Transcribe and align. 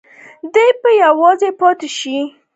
دی 0.53 0.67
به 0.81 0.89
یوازې 1.03 1.49
پاتې 1.59 1.87
شي. 1.97 2.17